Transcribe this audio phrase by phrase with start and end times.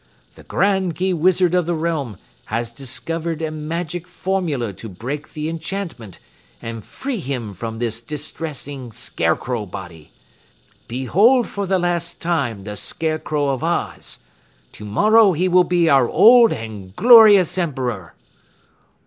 [0.33, 6.17] The Grand Gheewizard of the realm has discovered a magic formula to break the enchantment
[6.59, 10.11] and free him from this distressing Scarecrow body.
[10.87, 14.17] Behold for the last the Scarecrow of Oz.
[14.71, 18.15] Tomorrow he will be our old and glorious Emperor!"